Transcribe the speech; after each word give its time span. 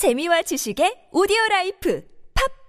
재미와 0.00 0.40
지식의 0.40 1.10
오디오 1.12 1.36
라이프 1.50 2.00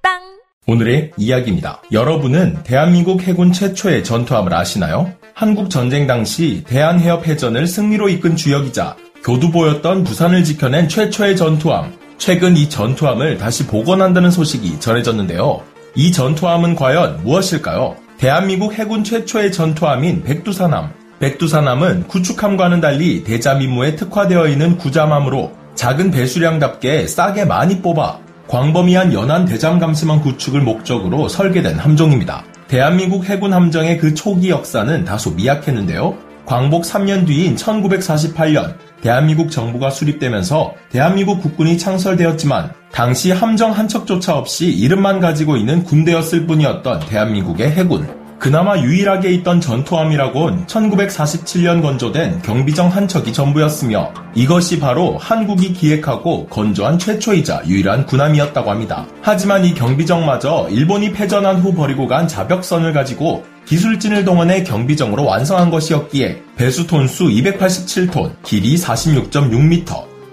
팟빵 0.02 0.19
오늘의 0.68 1.14
이야기입니다. 1.15 1.81
여러분은 1.94 2.64
대한민국 2.64 3.22
해군 3.22 3.54
최초의 3.54 4.04
전투함을 4.04 4.54
아시나요? 4.54 5.13
한국 5.33 5.70
전쟁 5.70 6.07
당시 6.07 6.62
대한해협 6.67 7.25
해전을 7.25 7.67
승리로 7.67 8.09
이끈 8.09 8.36
주역이자 8.36 8.97
교두보였던 9.23 10.04
부산을 10.04 10.44
지켜낸 10.44 10.89
최초의 10.89 11.38
전투함. 11.38 11.97
최근 12.17 12.57
이 12.57 12.67
전투함을 12.67 13.38
다시 13.38 13.66
복원한다는 13.66 14.29
소식이 14.29 14.82
전해졌는데요. 14.82 15.63
이 15.95 16.11
전투함은 16.11 16.75
과연 16.75 17.23
무엇일까요? 17.23 17.95
대한민국 18.18 18.73
해군 18.73 19.05
최초의 19.05 19.54
전투함인 19.54 20.23
백두산함. 20.23 20.91
백두산함은 21.21 22.09
구축함과는 22.09 22.82
달리 22.82 23.23
대잠 23.23 23.63
임무에 23.63 23.96
특화되어 23.95 24.50
있는 24.50 24.77
구잠함으로 24.77 25.61
작은 25.76 26.12
배수량답게 26.12 27.08
싸게 27.08 27.46
많이 27.46 27.82
뽑아 27.82 28.20
광범위한 28.48 29.14
연안 29.14 29.46
대잠 29.46 29.79
감시망 29.79 30.21
구축을 30.21 30.62
목적으로 30.62 31.29
설계된 31.29 31.79
함정입니다. 31.79 32.43
대한민국 32.67 33.25
해군 33.25 33.53
함정의 33.53 33.98
그 33.98 34.13
초기 34.13 34.49
역사는 34.49 35.05
다소 35.05 35.31
미약했는데요. 35.31 36.17
광복 36.45 36.84
3년 36.84 37.26
뒤인 37.26 37.55
1948년 37.55 38.76
대한민국 39.02 39.52
정부가 39.52 39.89
수립되면서 39.89 40.73
대한민국 40.89 41.41
국군이 41.41 41.77
창설되었지만 41.77 42.73
당시 42.91 43.31
함정 43.31 43.71
한 43.71 43.88
척조차 43.88 44.38
없이 44.38 44.67
이름만 44.67 45.20
가지고 45.20 45.55
있는 45.55 45.84
군대였을 45.84 46.45
뿐이었던 46.45 47.07
대한민국의 47.07 47.71
해군. 47.71 48.20
그나마 48.41 48.75
유일하게 48.79 49.29
있던 49.33 49.61
전투함이라곤 49.61 50.65
1947년 50.65 51.83
건조된 51.83 52.41
경비정 52.41 52.87
한 52.87 53.07
척이 53.07 53.31
전부였으며 53.31 54.11
이것이 54.33 54.79
바로 54.79 55.15
한국이 55.19 55.73
기획하고 55.73 56.47
건조한 56.47 56.97
최초이자 56.97 57.61
유일한 57.67 58.07
군함이었다고 58.07 58.71
합니다. 58.71 59.05
하지만 59.21 59.63
이 59.63 59.75
경비정마저 59.75 60.69
일본이 60.71 61.13
패전한 61.13 61.57
후 61.57 61.75
버리고 61.75 62.07
간 62.07 62.27
자벽선을 62.27 62.93
가지고 62.93 63.45
기술진을 63.67 64.25
동원해 64.25 64.64
경비정으로 64.64 65.23
완성한 65.23 65.70
것이었기에 65.70 66.42
배수 66.55 66.88
톤수 66.88 67.26
287톤, 67.26 68.42
길이 68.42 68.76
46.6m, 68.76 69.86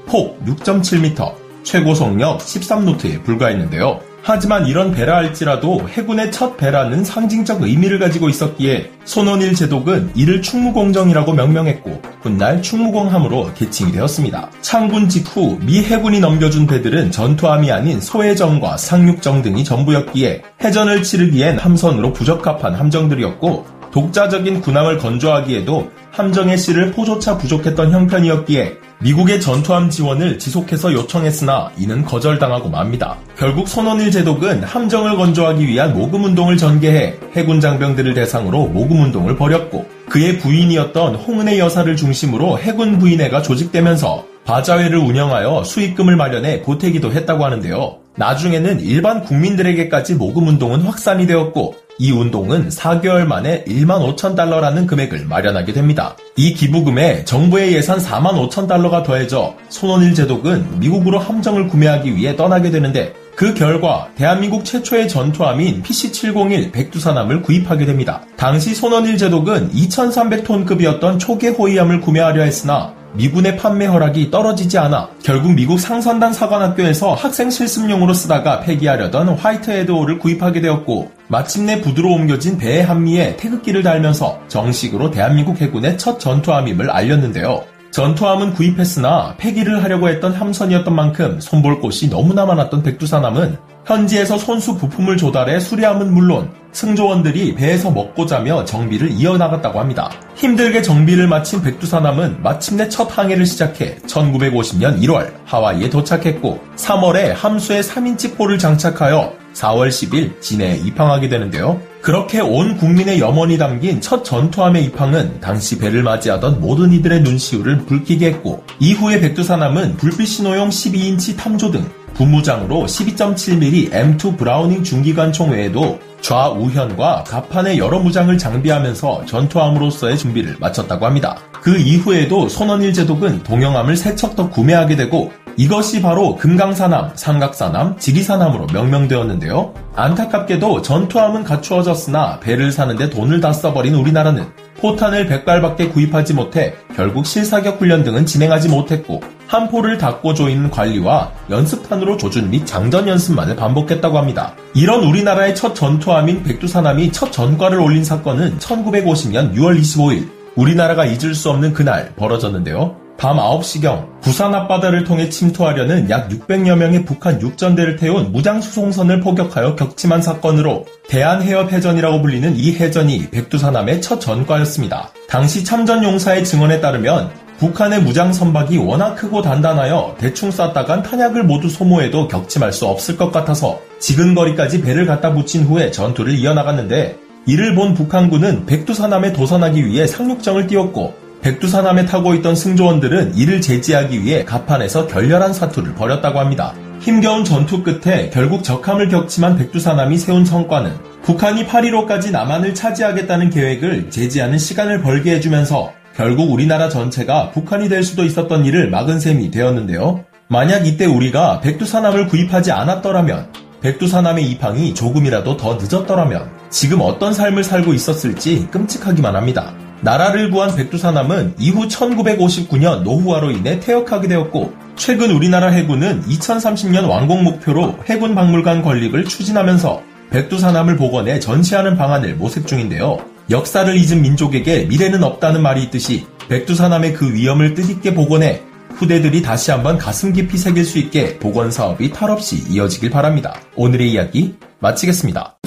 폭 0.06 0.42
6.7m, 0.46 1.34
최고 1.62 1.94
속력 1.94 2.38
13노트에 2.38 3.22
불과했는데요. 3.22 4.07
하지만 4.22 4.66
이런 4.66 4.92
배라 4.92 5.16
할지라도 5.16 5.88
해군의 5.88 6.30
첫 6.32 6.56
배라는 6.56 7.04
상징적 7.04 7.62
의미를 7.62 7.98
가지고 7.98 8.28
있었기에 8.28 8.90
손원일 9.04 9.54
제독은 9.54 10.10
이를 10.14 10.42
충무공정이라고 10.42 11.32
명명했고 11.32 12.02
훗날 12.20 12.60
충무공함으로 12.60 13.52
개칭이 13.54 13.92
되었습니다. 13.92 14.50
창군 14.60 15.08
직후 15.08 15.58
미 15.62 15.82
해군이 15.82 16.20
넘겨준 16.20 16.66
배들은 16.66 17.10
전투함이 17.10 17.72
아닌 17.72 18.00
소해정과 18.00 18.76
상륙정 18.76 19.42
등이 19.42 19.64
전부였기에 19.64 20.42
해전을 20.62 21.02
치르기엔 21.02 21.58
함선으로 21.58 22.12
부적합한 22.12 22.74
함정들이었고 22.74 23.78
독자적인 23.90 24.60
군함을 24.60 24.98
건조하기에도 24.98 25.90
함정의 26.10 26.58
실을 26.58 26.92
포조차 26.92 27.38
부족했던 27.38 27.92
형편이었기에 27.92 28.87
미국의 29.00 29.40
전투함 29.40 29.90
지원을 29.90 30.40
지속해서 30.40 30.92
요청했으나 30.92 31.70
이는 31.78 32.04
거절당하고 32.04 32.68
맙니다. 32.68 33.16
결국 33.36 33.68
손원일 33.68 34.10
제독은 34.10 34.64
함정을 34.64 35.16
건조하기 35.16 35.64
위한 35.68 35.94
모금 35.94 36.24
운동을 36.24 36.56
전개해 36.56 37.14
해군 37.34 37.60
장병들을 37.60 38.14
대상으로 38.14 38.66
모금 38.66 39.02
운동을 39.02 39.36
벌였고 39.36 39.86
그의 40.08 40.38
부인이었던 40.38 41.14
홍은혜 41.14 41.60
여사를 41.60 41.94
중심으로 41.94 42.58
해군 42.58 42.98
부인회가 42.98 43.40
조직되면서 43.42 44.26
바자회를 44.44 44.98
운영하여 44.98 45.62
수익금을 45.62 46.16
마련해 46.16 46.62
보태기도 46.62 47.12
했다고 47.12 47.44
하는데요. 47.44 47.98
나중에는 48.16 48.80
일반 48.80 49.22
국민들에게까지 49.22 50.14
모금 50.14 50.48
운동은 50.48 50.80
확산이 50.80 51.26
되었고 51.26 51.76
이 52.00 52.12
운동은 52.12 52.68
4개월 52.68 53.26
만에 53.26 53.64
1만 53.64 54.16
5천 54.16 54.36
달러라는 54.36 54.86
금액을 54.86 55.26
마련하게 55.26 55.72
됩니다. 55.72 56.16
이 56.36 56.54
기부금에 56.54 57.24
정부의 57.24 57.74
예산 57.74 57.98
4만 57.98 58.48
5천 58.48 58.68
달러가 58.68 59.02
더해져 59.02 59.56
손원일 59.68 60.14
제독은 60.14 60.78
미국으로 60.78 61.18
함정을 61.18 61.66
구매하기 61.66 62.14
위해 62.14 62.36
떠나게 62.36 62.70
되는데 62.70 63.14
그 63.34 63.52
결과 63.54 64.08
대한민국 64.14 64.64
최초의 64.64 65.08
전투함인 65.08 65.82
PC-701 65.82 66.72
백두산함을 66.72 67.42
구입하게 67.42 67.86
됩니다. 67.86 68.22
당시 68.36 68.74
손원일 68.74 69.18
제독은 69.18 69.72
2,300톤급이었던 69.72 71.18
초계 71.18 71.48
호위함을 71.48 72.00
구매하려 72.00 72.42
했으나 72.42 72.94
미군의 73.14 73.56
판매 73.56 73.86
허락이 73.86 74.30
떨어지지 74.30 74.78
않아 74.78 75.08
결국 75.22 75.54
미국 75.54 75.80
상선단 75.80 76.32
사관학교에서 76.32 77.14
학생 77.14 77.50
실습용으로 77.50 78.12
쓰다가 78.12 78.60
폐기하려던 78.60 79.30
화이트 79.30 79.70
에드호를 79.70 80.18
구입하게 80.18 80.60
되었고 80.60 81.17
마침내 81.30 81.82
부두로 81.82 82.10
옮겨진 82.14 82.56
배의 82.56 82.82
한미에 82.82 83.36
태극기를 83.36 83.82
달면서 83.82 84.40
정식으로 84.48 85.10
대한민국 85.10 85.60
해군의 85.60 85.98
첫 85.98 86.18
전투함임을 86.18 86.90
알렸는데요. 86.90 87.64
전투함은 87.90 88.54
구입했으나 88.54 89.34
폐기를 89.38 89.82
하려고 89.82 90.08
했던 90.08 90.32
함선이었던 90.32 90.94
만큼 90.94 91.38
손볼 91.40 91.80
곳이 91.80 92.08
너무나 92.08 92.46
많았던 92.46 92.82
백두산함은 92.82 93.58
현지에서 93.86 94.38
손수 94.38 94.76
부품을 94.76 95.16
조달해 95.16 95.60
수리함은 95.60 96.12
물론 96.12 96.50
승조원들이 96.72 97.54
배에서 97.54 97.90
먹고 97.90 98.26
자며 98.26 98.64
정비를 98.64 99.10
이어나갔다고 99.10 99.80
합니다. 99.80 100.10
힘들게 100.34 100.82
정비를 100.82 101.26
마친 101.26 101.62
백두산함은 101.62 102.42
마침내 102.42 102.88
첫 102.88 103.08
항해를 103.16 103.46
시작해 103.46 103.96
1950년 104.06 105.02
1월 105.02 105.32
하와이에 105.44 105.88
도착했고 105.90 106.60
3월에 106.76 107.34
함수에 107.34 107.80
3인치 107.80 108.36
포를 108.36 108.58
장착하여 108.58 109.47
4월 109.58 109.88
10일 109.88 110.40
진해에 110.40 110.76
입항하게 110.76 111.28
되는데요. 111.28 111.80
그렇게 112.00 112.40
온 112.40 112.76
국민의 112.76 113.20
염원이 113.20 113.58
담긴 113.58 114.00
첫 114.00 114.24
전투함의 114.24 114.84
입항은 114.84 115.40
당시 115.40 115.78
배를 115.78 116.02
맞이하던 116.02 116.60
모든 116.60 116.92
이들의 116.92 117.22
눈시울을 117.22 117.86
붉히게 117.86 118.26
했고 118.26 118.62
이후에 118.78 119.20
백두산함은 119.20 119.96
불빛 119.96 120.26
신호용 120.26 120.68
12인치 120.68 121.36
탐조 121.36 121.72
등 121.72 121.84
부무장으로 122.14 122.86
12.7mm 122.86 123.90
M2 123.92 124.38
브라우닝 124.38 124.82
중기관 124.82 125.32
총 125.32 125.50
외에도 125.50 125.98
좌우현과 126.20 127.24
가판의 127.24 127.78
여러 127.78 128.00
무장을 128.00 128.36
장비하면서 128.36 129.26
전투함으로서의 129.26 130.18
준비를 130.18 130.56
마쳤다고 130.58 131.06
합니다. 131.06 131.38
그 131.52 131.76
이후에도 131.78 132.48
손원일 132.48 132.92
제독은 132.92 133.44
동영함을 133.44 133.96
세척 133.96 134.34
더 134.34 134.48
구매하게 134.48 134.96
되고 134.96 135.32
이것이 135.58 136.00
바로 136.00 136.36
금강산함, 136.36 137.16
삼각산함, 137.16 137.98
지리산함으로 137.98 138.68
명명되었는데요. 138.72 139.74
안타깝게도 139.96 140.82
전투함은 140.82 141.42
갖추어졌으나 141.42 142.38
배를 142.38 142.70
사는데 142.70 143.10
돈을 143.10 143.40
다 143.40 143.52
써버린 143.52 143.96
우리나라는 143.96 144.46
포탄을 144.76 145.26
100발밖에 145.26 145.92
구입하지 145.92 146.34
못해 146.34 146.74
결국 146.94 147.26
실사격 147.26 147.80
훈련 147.80 148.04
등은 148.04 148.24
진행하지 148.24 148.68
못했고 148.68 149.20
한 149.48 149.68
포를 149.68 149.98
닫고 149.98 150.34
조이는 150.34 150.70
관리와 150.70 151.32
연습탄으로 151.50 152.18
조준 152.18 152.50
및 152.50 152.64
장전 152.64 153.08
연습만을 153.08 153.56
반복했다고 153.56 154.16
합니다. 154.16 154.54
이런 154.74 155.02
우리나라의 155.02 155.56
첫 155.56 155.74
전투함인 155.74 156.44
백두산함이 156.44 157.10
첫 157.10 157.32
전과를 157.32 157.80
올린 157.80 158.04
사건은 158.04 158.58
1950년 158.58 159.56
6월 159.56 159.76
25일 159.80 160.28
우리나라가 160.54 161.04
잊을 161.04 161.34
수 161.34 161.50
없는 161.50 161.72
그날 161.72 162.12
벌어졌는데요. 162.14 163.07
밤 163.18 163.36
9시경 163.36 164.20
부산 164.20 164.54
앞바다를 164.54 165.02
통해 165.02 165.28
침투하려는 165.28 166.08
약 166.08 166.28
600여 166.28 166.76
명의 166.76 167.04
북한 167.04 167.40
육전대를 167.40 167.96
태운 167.96 168.30
무장수송선을 168.30 169.20
포격하여 169.20 169.74
격침한 169.74 170.22
사건으로 170.22 170.86
대한해협해전이라고 171.08 172.22
불리는 172.22 172.56
이 172.56 172.76
해전이 172.76 173.30
백두산함의 173.30 174.00
첫 174.02 174.20
전과였습니다. 174.20 175.10
당시 175.28 175.64
참전 175.64 176.04
용사의 176.04 176.44
증언에 176.44 176.80
따르면 176.80 177.30
북한의 177.58 178.02
무장 178.02 178.32
선박이 178.32 178.78
워낙 178.78 179.16
크고 179.16 179.42
단단하여 179.42 180.14
대충 180.20 180.52
쐈다간 180.52 181.02
탄약을 181.02 181.42
모두 181.42 181.68
소모해도 181.68 182.28
격침할 182.28 182.72
수 182.72 182.86
없을 182.86 183.16
것 183.16 183.32
같아서 183.32 183.80
지근거리까지 183.98 184.80
배를 184.80 185.06
갖다 185.06 185.34
붙인 185.34 185.64
후에 185.64 185.90
전투를 185.90 186.38
이어나갔는데 186.38 187.18
이를 187.46 187.74
본 187.74 187.94
북한군은 187.94 188.64
백두산함에 188.66 189.32
도선하기 189.32 189.86
위해 189.86 190.06
상륙정을 190.06 190.68
띄웠고 190.68 191.27
백두산함에 191.42 192.06
타고 192.06 192.34
있던 192.34 192.56
승조원들은 192.56 193.36
이를 193.36 193.60
제지하기 193.60 194.24
위해 194.24 194.44
갑판에서 194.44 195.06
결렬한 195.06 195.52
사투를 195.52 195.94
벌였다고 195.94 196.40
합니다. 196.40 196.74
힘겨운 197.00 197.44
전투 197.44 197.82
끝에 197.82 198.30
결국 198.30 198.64
적함을 198.64 199.08
격침한 199.08 199.56
백두산함이 199.56 200.18
세운 200.18 200.44
성과는 200.44 200.92
북한이 201.22 201.66
8.15까지 201.66 202.32
남한을 202.32 202.74
차지하겠다는 202.74 203.50
계획을 203.50 204.10
제지하는 204.10 204.58
시간을 204.58 205.02
벌게 205.02 205.36
해주면서 205.36 205.92
결국 206.16 206.50
우리나라 206.50 206.88
전체가 206.88 207.50
북한이 207.50 207.88
될 207.88 208.02
수도 208.02 208.24
있었던 208.24 208.64
일을 208.64 208.90
막은 208.90 209.20
셈이 209.20 209.52
되었는데요. 209.52 210.24
만약 210.48 210.86
이때 210.86 211.06
우리가 211.06 211.60
백두산함을 211.60 212.26
구입하지 212.26 212.72
않았더라면 212.72 213.52
백두산함의 213.80 214.50
입항이 214.50 214.94
조금이라도 214.94 215.56
더 215.56 215.78
늦었더라면 215.80 216.50
지금 216.70 217.00
어떤 217.00 217.32
삶을 217.32 217.62
살고 217.62 217.94
있었을지 217.94 218.66
끔찍하기만 218.72 219.36
합니다. 219.36 219.72
나라를 220.00 220.50
구한 220.50 220.74
백두산함은 220.76 221.54
이후 221.58 221.88
1959년 221.88 223.02
노후화로 223.02 223.50
인해 223.50 223.80
퇴역하게 223.80 224.28
되었고 224.28 224.72
최근 224.96 225.30
우리나라 225.30 225.68
해군은 225.68 226.22
2030년 226.22 227.08
완공 227.08 227.44
목표로 227.44 227.98
해군 228.06 228.34
박물관 228.34 228.82
건립을 228.82 229.24
추진하면서 229.24 230.02
백두산함을 230.30 230.96
복원해 230.96 231.40
전시하는 231.40 231.96
방안을 231.96 232.36
모색 232.36 232.66
중인데요. 232.66 233.18
역사를 233.50 233.96
잊은 233.96 234.20
민족에게 234.22 234.84
미래는 234.84 235.22
없다는 235.24 235.62
말이 235.62 235.82
있듯이 235.84 236.26
백두산함의 236.48 237.14
그 237.14 237.32
위험을 237.32 237.74
뜻있게 237.74 238.14
복원해 238.14 238.62
후대들이 238.96 239.42
다시 239.42 239.70
한번 239.70 239.96
가슴 239.96 240.32
깊이 240.32 240.58
새길 240.58 240.84
수 240.84 240.98
있게 240.98 241.38
복원 241.38 241.70
사업이 241.70 242.10
탈없이 242.10 242.64
이어지길 242.68 243.10
바랍니다. 243.10 243.54
오늘의 243.76 244.10
이야기 244.10 244.56
마치겠습니다. 244.80 245.57